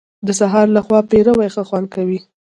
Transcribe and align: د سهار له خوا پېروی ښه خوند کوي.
د 0.27 0.29
سهار 0.39 0.67
له 0.75 0.81
خوا 0.85 0.99
پېروی 1.09 1.49
ښه 1.53 1.63
خوند 1.67 1.87
کوي. 1.95 2.19